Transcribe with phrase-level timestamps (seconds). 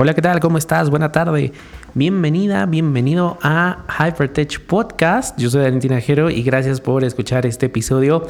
[0.00, 0.38] Hola, ¿qué tal?
[0.38, 0.90] ¿Cómo estás?
[0.90, 1.50] Buena tarde.
[1.92, 5.36] Bienvenida, bienvenido a Hypertech Podcast.
[5.36, 8.24] Yo soy Valentina Jero y gracias por escuchar este episodio.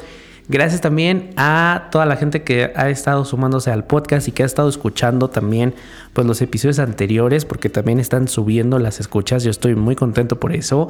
[0.48, 4.46] Gracias también a toda la gente que ha estado sumándose al podcast y que ha
[4.46, 5.74] estado escuchando también
[6.14, 9.44] pues, los episodios anteriores porque también están subiendo las escuchas.
[9.44, 10.88] Yo estoy muy contento por eso.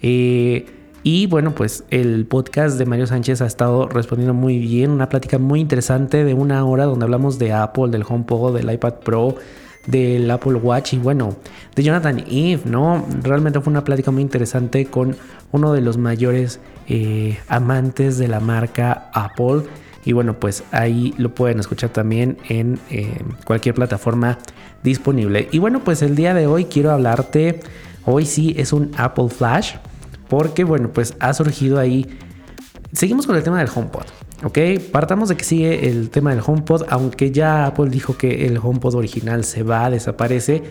[0.00, 0.64] Eh,
[1.02, 4.92] y bueno, pues el podcast de Mario Sánchez ha estado respondiendo muy bien.
[4.92, 8.94] Una plática muy interesante de una hora donde hablamos de Apple, del HomePod, del iPad
[9.02, 9.34] Pro
[9.86, 11.36] del Apple Watch y bueno,
[11.74, 13.06] de Jonathan Eve, ¿no?
[13.22, 15.16] Realmente fue una plática muy interesante con
[15.52, 19.62] uno de los mayores eh, amantes de la marca Apple.
[20.04, 22.80] Y bueno, pues ahí lo pueden escuchar también en
[23.44, 24.38] cualquier plataforma
[24.82, 25.48] disponible.
[25.52, 27.60] Y bueno, pues el día de hoy quiero hablarte,
[28.04, 29.74] hoy sí es un Apple Flash,
[30.28, 32.06] porque bueno, pues ha surgido ahí,
[32.92, 34.04] seguimos con el tema del HomePod.
[34.42, 34.58] Ok,
[34.90, 38.94] partamos de que sigue el tema del HomePod, aunque ya Apple dijo que el HomePod
[38.94, 40.62] original se va, desaparece.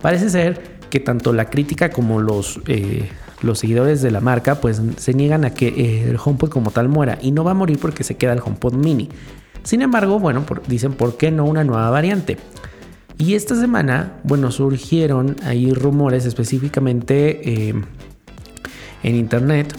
[0.00, 3.10] Parece ser que tanto la crítica como los, eh,
[3.42, 7.18] los seguidores de la marca pues se niegan a que el HomePod como tal muera
[7.20, 9.10] y no va a morir porque se queda el HomePod mini.
[9.64, 12.38] Sin embargo, bueno, dicen por qué no una nueva variante.
[13.18, 17.74] Y esta semana, bueno, surgieron ahí rumores específicamente eh,
[19.02, 19.76] en internet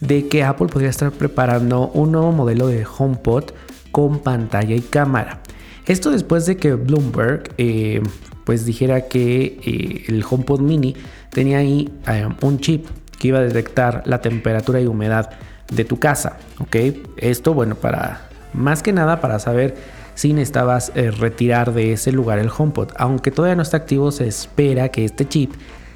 [0.00, 3.44] de que Apple podría estar preparando un nuevo modelo de HomePod
[3.90, 5.40] con pantalla y cámara.
[5.86, 8.02] Esto después de que Bloomberg eh,
[8.44, 10.94] pues dijera que eh, el HomePod mini
[11.30, 12.86] tenía ahí eh, un chip
[13.18, 15.30] que iba a detectar la temperatura y humedad
[15.72, 16.36] de tu casa.
[16.60, 16.76] ¿ok?
[17.16, 19.76] Esto, bueno, para más que nada para saber
[20.14, 22.90] si necesitabas retirar de ese lugar el HomePod.
[22.96, 25.52] Aunque todavía no está activo, se espera que este chip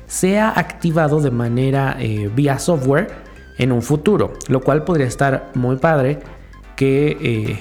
[0.06, 1.96] sea activado de manera
[2.34, 3.21] vía software
[3.58, 6.20] en un futuro, lo cual podría estar muy padre
[6.76, 7.58] que eh,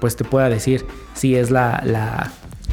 [0.00, 1.82] pues te pueda decir si es la,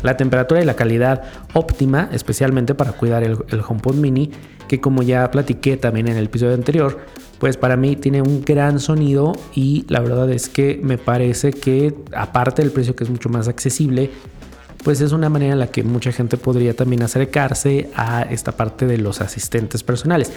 [0.02, 4.32] la, temperatura y la calidad óptima, especialmente para cuidar el, el HomePod mini,
[4.68, 7.00] que como ya platiqué también en el episodio anterior,
[7.40, 11.96] pues para mí tiene un gran sonido y la verdad es que me parece que
[12.16, 14.12] aparte del precio que es mucho más accesible,
[14.84, 18.86] pues es una manera en la que mucha gente podría también acercarse a esta parte
[18.86, 20.32] de los asistentes personales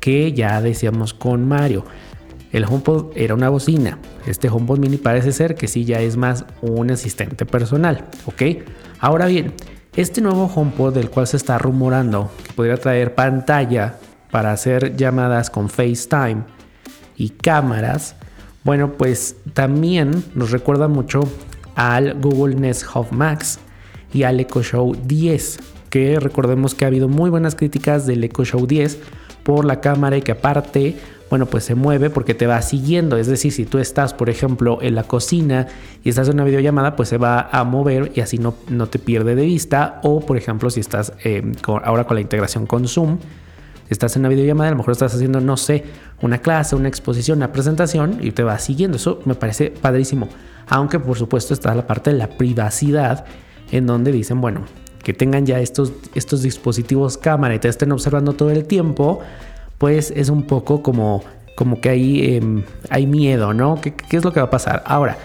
[0.00, 1.84] que ya decíamos con Mario.
[2.52, 3.98] El HomePod era una bocina.
[4.26, 8.42] Este HomePod mini parece ser que sí ya es más un asistente personal, ¿ok?
[9.00, 9.54] Ahora bien,
[9.96, 13.96] este nuevo HomePod del cual se está rumorando que podría traer pantalla
[14.30, 16.42] para hacer llamadas con FaceTime
[17.16, 18.16] y cámaras,
[18.64, 21.20] bueno, pues también nos recuerda mucho
[21.76, 23.58] al Google Nest Hub Max
[24.14, 25.58] y al Echo Show 10,
[25.90, 28.98] que recordemos que ha habido muy buenas críticas del Echo Show 10
[29.42, 30.96] por la cámara y que aparte,
[31.28, 33.18] bueno, pues se mueve porque te va siguiendo.
[33.18, 35.66] Es decir, si tú estás, por ejemplo, en la cocina
[36.02, 38.98] y estás en una videollamada, pues se va a mover y así no, no te
[38.98, 40.00] pierde de vista.
[40.02, 41.42] O, por ejemplo, si estás eh,
[41.84, 43.18] ahora con la integración con Zoom,
[43.90, 45.84] estás en una videollamada, a lo mejor estás haciendo, no sé,
[46.22, 48.96] una clase, una exposición, una presentación y te va siguiendo.
[48.96, 50.28] Eso me parece padrísimo.
[50.66, 53.26] Aunque, por supuesto, está la parte de la privacidad
[53.70, 54.62] en donde dicen, bueno,
[55.04, 59.20] que tengan ya estos, estos dispositivos cámara y te estén observando todo el tiempo,
[59.78, 61.22] pues es un poco como,
[61.56, 63.80] como que ahí em, hay miedo, ¿no?
[63.80, 64.82] ¿Qué, es lo que va a pasar?
[64.86, 65.16] Ahora,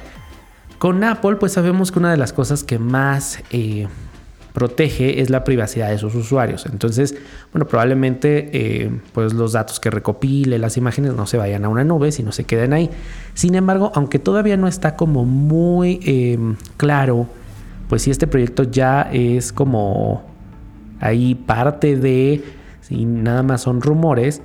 [0.77, 3.87] con Apple, pues sabemos que una de las cosas que más eh,
[4.53, 6.65] protege es la privacidad de sus usuarios.
[6.65, 7.15] Entonces,
[7.53, 11.85] bueno, probablemente eh, pues los datos que recopile, las imágenes no se vayan a una
[11.85, 12.89] nube, sino se queden ahí.
[13.33, 17.27] Sin embargo, aunque todavía no está como muy em, claro
[17.89, 20.21] pues si este proyecto ya es como
[21.01, 22.43] ahí parte de,
[22.81, 24.43] si nada más son rumores,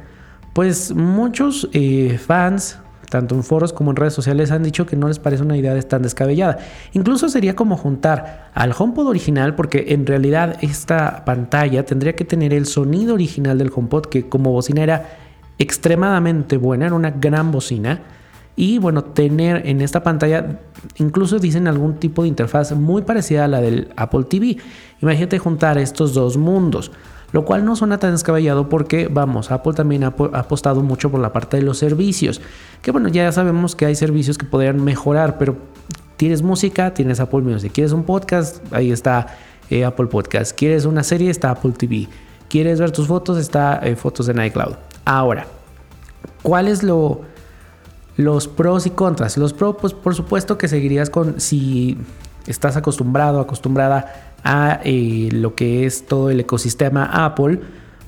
[0.55, 2.78] pues muchos eh, fans,
[3.10, 5.78] tanto en foros como en redes sociales, han dicho que no les parece una idea
[5.82, 6.59] tan descabellada.
[6.94, 12.55] Incluso sería como juntar al HomePod original, porque en realidad esta pantalla tendría que tener
[12.55, 15.19] el sonido original del HomePod, que como bocina era
[15.59, 18.00] extremadamente buena, era una gran bocina
[18.56, 20.60] y bueno, tener en esta pantalla,
[20.97, 24.58] incluso dicen algún tipo de interfaz muy parecida a la del Apple TV.
[25.02, 26.93] Imagínate juntar estos dos mundos,
[27.32, 31.32] lo cual no suena tan descabellado porque, vamos, Apple también ha, apostado mucho por la
[31.32, 32.40] parte de los servicios,
[32.81, 35.56] que bueno, ya sabemos que hay servicios que podrían mejorar, pero
[36.17, 39.37] tienes música, tienes Apple Music, quieres un podcast, ahí está
[39.69, 42.06] eh, Apple Podcast, quieres una serie, está Apple TV,
[42.49, 44.75] quieres ver tus fotos, está eh, fotos en iCloud.
[45.05, 45.49] Ahora,
[46.43, 47.33] ¿cuál es lo
[48.16, 49.37] los pros y contras.
[49.37, 51.99] Los pros, pues por supuesto que seguirías con si
[52.46, 57.61] estás acostumbrado, acostumbrada a eh, lo que es todo el ecosistema Apple,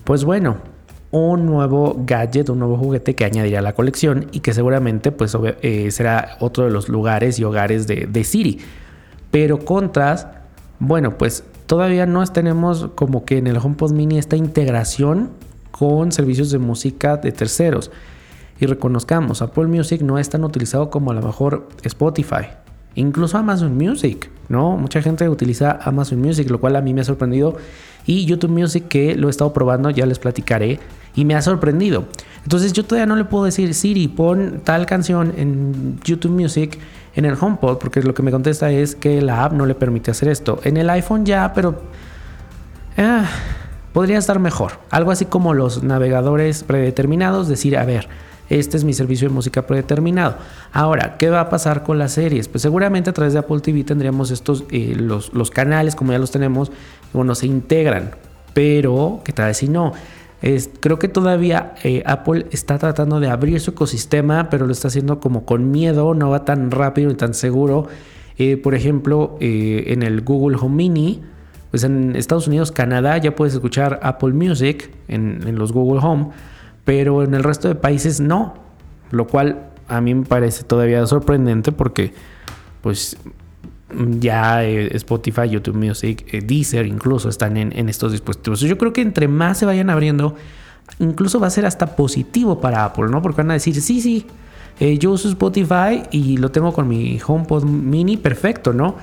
[0.04, 0.58] pues bueno,
[1.10, 5.36] un nuevo gadget, un nuevo juguete que añadiría a la colección y que seguramente pues
[5.62, 8.58] eh, será otro de los lugares y hogares de, de Siri.
[9.30, 10.26] Pero contras,
[10.78, 15.30] bueno, pues todavía no tenemos como que en el HomePod Mini esta integración
[15.70, 17.90] con servicios de música de terceros.
[18.58, 22.46] Y reconozcamos, Apple Music no es tan utilizado como a lo mejor Spotify.
[22.94, 24.78] Incluso Amazon Music, ¿no?
[24.78, 27.56] Mucha gente utiliza Amazon Music, lo cual a mí me ha sorprendido.
[28.06, 30.80] Y YouTube Music, que lo he estado probando, ya les platicaré.
[31.14, 32.06] Y me ha sorprendido.
[32.42, 36.78] Entonces yo todavía no le puedo decir, Siri, pon tal canción en YouTube Music
[37.14, 40.10] en el HomePod, porque lo que me contesta es que la app no le permite
[40.10, 40.60] hacer esto.
[40.64, 41.82] En el iPhone ya, pero...
[42.96, 43.22] Eh,
[43.92, 44.72] podría estar mejor.
[44.90, 48.08] Algo así como los navegadores predeterminados, decir, a ver,
[48.48, 50.36] este es mi servicio de música predeterminado.
[50.72, 52.48] Ahora, ¿qué va a pasar con las series?
[52.48, 56.18] Pues seguramente a través de Apple TV tendríamos estos, eh, los, los, canales, como ya
[56.18, 56.70] los tenemos,
[57.12, 58.12] bueno, se integran.
[58.54, 59.92] Pero, ¿qué tal si no?
[60.80, 65.18] Creo que todavía eh, Apple está tratando de abrir su ecosistema, pero lo está haciendo
[65.18, 67.88] como con miedo, no va tan rápido y tan seguro.
[68.38, 71.22] Eh, por ejemplo, en el Google Home Mini,
[71.70, 76.28] pues en Estados Unidos, Canadá, ya puedes escuchar Apple Music en los Google Home
[76.86, 78.54] pero en el resto de países no,
[79.10, 82.14] lo cual a mí me parece todavía sorprendente porque
[82.80, 83.18] pues
[84.18, 88.60] ya eh, Spotify, YouTube Music, eh, Deezer incluso están en, estos dispositivos.
[88.60, 90.36] Yo creo que entre más se vayan abriendo,
[91.00, 93.20] incluso va a ser hasta positivo para Apple, ¿no?
[93.20, 94.24] Porque van a decir, sí, sí,
[94.78, 98.94] eh, yo uso Spotify y lo tengo con mi HomePod mini, perfecto, ¿no?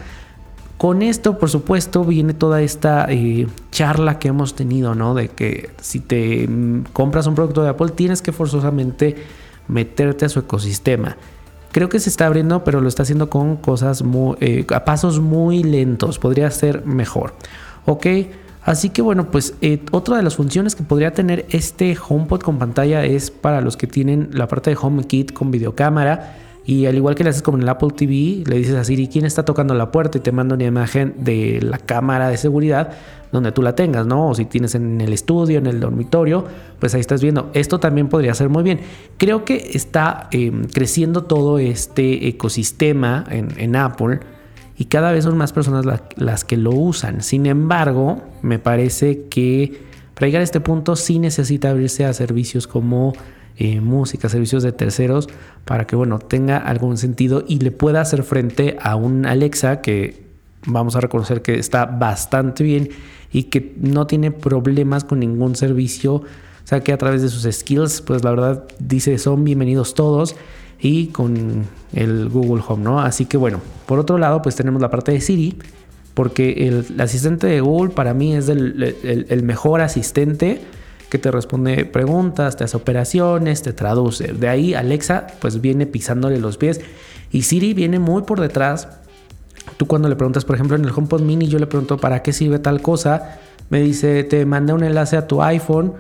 [0.78, 5.14] Con esto, por supuesto, viene toda esta eh, charla que hemos tenido, ¿no?
[5.14, 9.16] De que si te mm, compras un producto de Apple, tienes que forzosamente
[9.68, 11.16] meterte a su ecosistema.
[11.72, 15.20] Creo que se está abriendo, pero lo está haciendo con cosas muy, eh, a pasos
[15.20, 16.20] muy lentos.
[16.20, 17.34] Podría ser mejor.
[17.86, 18.06] Ok,
[18.64, 22.60] así que bueno, pues eh, otra de las funciones que podría tener este HomePod con
[22.60, 27.16] pantalla es para los que tienen la parte de HomeKit con videocámara y al igual
[27.16, 29.74] que le haces como en el Apple TV, le dices a Siri quién está tocando
[29.74, 32.92] la puerta y te manda una imagen de la cámara de seguridad
[33.34, 34.30] donde tú la tengas, ¿no?
[34.30, 36.46] O si tienes en el estudio, en el dormitorio,
[36.80, 37.50] pues ahí estás viendo.
[37.54, 38.80] Esto también podría ser muy bien.
[39.18, 44.20] Creo que está em, creciendo todo este ecosistema en, Apple
[44.78, 47.22] y cada vez son más personas las que lo usan.
[47.24, 49.82] Sin embargo, me parece que
[50.14, 53.14] para llegar a este punto sí necesita abrirse a servicios como
[53.58, 55.30] eh, música, servicios de terceros,
[55.64, 60.24] para que bueno, tenga algún sentido y le pueda hacer frente a un Alexa que
[60.66, 62.90] vamos a reconocer que está bastante bien
[63.32, 66.16] y que no tiene problemas con ningún servicio.
[66.16, 66.24] O
[66.66, 70.36] sea que a través de sus skills, pues la verdad dice son bienvenidos todos
[70.80, 73.02] y con el Google Home, ¿no?
[73.02, 75.60] Así que bueno, por otro lado, pues tenemos la parte de Siri,
[76.16, 80.62] porque el, asistente de Google para mí es el mejor asistente
[81.14, 84.34] que te responde preguntas, te hace operaciones, te traduce.
[84.34, 86.82] De ahí Alexa pues viene pisándole los pies
[87.32, 88.88] y Siri viene muy por detrás.
[89.78, 92.34] Tú cuando le preguntas, por ejemplo, en el HomePod mini, yo le pregunto para qué
[92.34, 93.38] sirve tal cosa,
[93.70, 95.94] me dice, te manda un enlace a tu iPhone.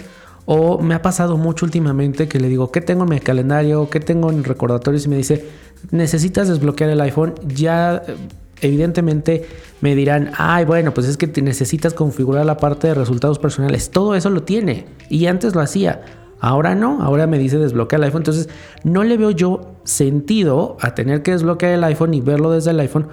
[0.46, 3.88] O me ha pasado mucho últimamente que le digo, ¿qué tengo en mi calendario?
[3.92, 5.06] ¿Qué tengo en recordatorios?
[5.06, 5.48] Y me dice,
[5.92, 7.36] necesitas desbloquear el iPhone.
[7.48, 8.02] Ya
[8.64, 9.46] evidentemente
[9.82, 13.92] me dirán, ay, bueno, pues es que necesitas configurar la parte de resultados personales.
[13.92, 14.86] Todo eso lo tiene.
[15.10, 16.02] Y antes lo hacía.
[16.40, 18.22] Ahora no, ahora me dice desbloquear el iPhone.
[18.22, 18.50] Entonces,
[18.84, 22.80] no le veo yo sentido a tener que desbloquear el iPhone y verlo desde el
[22.80, 23.08] iPhone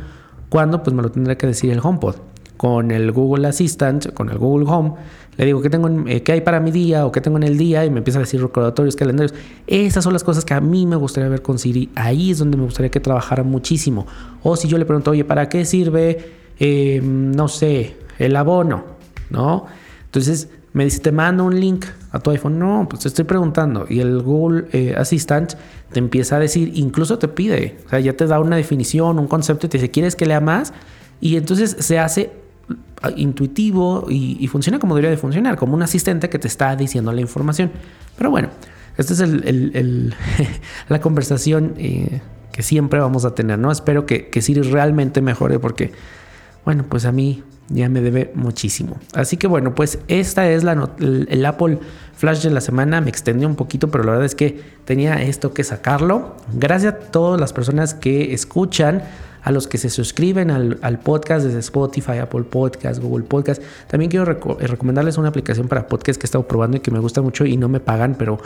[0.48, 2.16] cuando pues me lo tendrá que decir el HomePod.
[2.56, 4.94] Con el Google Assistant, con el Google Home,
[5.40, 7.56] le digo qué tengo eh, qué hay para mi día o qué tengo en el
[7.56, 9.34] día y me empieza a decir recordatorios, calendarios.
[9.66, 11.88] Esas son las cosas que a mí me gustaría ver con Siri.
[11.94, 14.06] Ahí es donde me gustaría que trabajara muchísimo.
[14.42, 18.84] O si yo le pregunto, oye, ¿para qué sirve, em, no sé, el abono?
[19.30, 19.66] ¿No?
[20.04, 22.58] Entonces me dice, te mando un link a tu iPhone.
[22.58, 23.86] No, pues te estoy preguntando.
[23.88, 25.54] Y el Google eh, Assistant
[25.90, 29.26] te empieza a decir, incluso te pide, o sea, ya te da una definición, un
[29.26, 30.74] concepto y te dice, ¿quieres que lea más?
[31.20, 32.30] Y entonces se hace
[33.16, 37.20] intuitivo y, funciona como debería de funcionar, como un asistente que te está diciendo la
[37.20, 37.70] información.
[38.16, 38.48] Pero bueno,
[38.96, 40.14] esta es el,
[40.88, 42.20] la conversación eh,
[42.52, 43.70] que siempre vamos a tener, ¿no?
[43.70, 45.92] Espero que, que Siri realmente mejore porque,
[46.64, 48.98] bueno, pues a mí ya me debe muchísimo.
[49.14, 51.78] Así que bueno, pues esta es la el, Apple
[52.16, 53.00] Flash de la semana.
[53.00, 56.36] Me extendió un poquito, pero la verdad es que tenía esto que sacarlo.
[56.52, 59.02] Gracias a todas las personas que escuchan
[59.42, 63.62] a los que se suscriben al, podcast desde Spotify, Apple Podcast, Google Podcast.
[63.88, 66.98] También quiero eh, recomendarles una aplicación para podcast que he estado probando y que me
[66.98, 68.38] gusta mucho y no me pagan, pero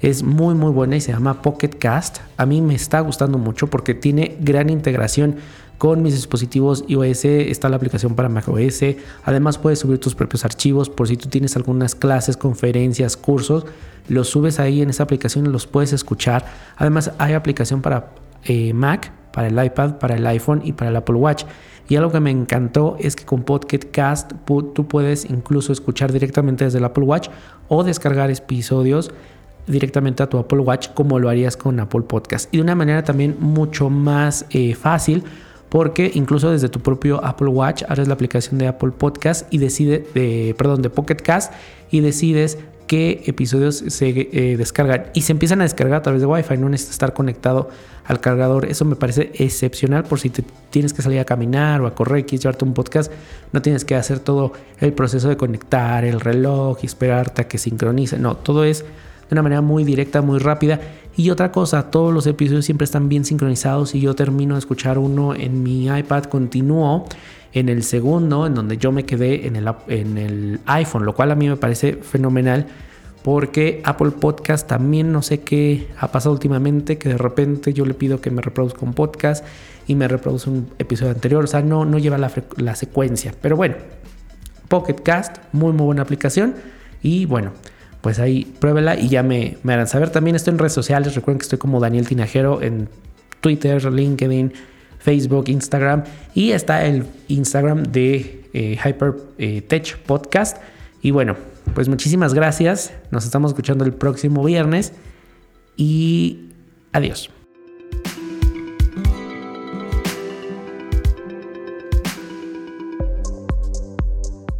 [0.00, 2.18] es muy muy buena y se llama Pocket Cast.
[2.36, 5.36] A mí me está gustando mucho porque tiene gran integración
[5.78, 8.84] con mis dispositivos iOS, está la aplicación para macOS.
[9.24, 13.66] Además puedes subir tus propios archivos por si tú tienes algunas clases, conferencias, cursos,
[14.08, 16.44] los subes ahí en esa aplicación y los puedes escuchar.
[16.76, 18.10] Además hay aplicación para
[18.44, 21.44] eh, Mac para el iPad, para el iPhone y para el Apple Watch.
[21.88, 26.78] Y algo que me encantó es que con Podcast tú puedes incluso escuchar directamente desde
[26.78, 27.28] el Apple Watch
[27.68, 29.10] o descargar episodios
[29.66, 32.52] directamente a tu Apple Watch como lo harías con Apple Podcast.
[32.54, 35.24] Y de una manera también mucho más eh, fácil
[35.68, 40.06] porque incluso desde tu propio Apple Watch abres la aplicación de Apple Podcast y decide,
[40.14, 41.52] de, perdón, de Pocket Cast
[41.90, 46.26] y decides qué episodios se eh, descargan y se empiezan a descargar a través de
[46.26, 47.70] Wi-Fi, no necesitas estar conectado
[48.04, 48.66] al cargador.
[48.66, 52.20] Eso me parece excepcional por si te tienes que salir a caminar o a correr
[52.20, 53.10] y quieres llevarte un podcast,
[53.52, 57.58] no tienes que hacer todo el proceso de conectar el reloj y esperarte a que
[57.58, 58.18] sincronice.
[58.18, 60.80] No, todo es de una manera muy directa, muy rápida.
[61.16, 64.98] Y otra cosa, todos los episodios siempre están bien sincronizados y yo termino de escuchar
[64.98, 67.06] uno en mi iPad, continúo
[67.54, 71.30] en el segundo, en donde yo me quedé en el, en el iPhone, lo cual
[71.30, 72.66] a mí me parece fenomenal
[73.22, 77.94] porque Apple Podcast también no sé qué ha pasado últimamente, que de repente yo le
[77.94, 79.44] pido que me reproduzca un podcast
[79.86, 83.32] y me reproduce un episodio anterior, o sea, no, no lleva la, la secuencia.
[83.40, 83.76] Pero bueno,
[84.68, 86.56] Pocket Cast, muy muy buena aplicación
[87.02, 87.52] y bueno,
[88.00, 90.10] pues ahí pruébela y ya me, me harán saber.
[90.10, 92.88] También estoy en redes sociales, recuerden que estoy como Daniel Tinajero en
[93.40, 94.52] Twitter, LinkedIn,
[95.04, 100.56] Facebook, Instagram y está el Instagram de eh, Hyper eh, Podcast.
[101.02, 101.36] Y bueno,
[101.74, 102.94] pues muchísimas gracias.
[103.10, 104.94] Nos estamos escuchando el próximo viernes
[105.76, 106.48] y
[106.92, 107.28] adiós.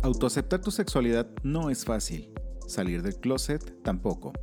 [0.03, 2.29] Autoaceptar tu sexualidad no es fácil
[2.67, 4.35] salir del closet tampoco.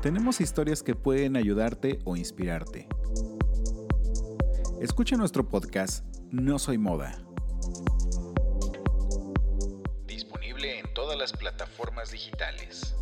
[0.00, 2.86] Tenemos historias que pueden ayudarte o inspirarte.
[4.80, 7.16] Escucha nuestro podcast No Soy Moda.
[10.06, 12.94] Disponible en todas las plataformas digitales.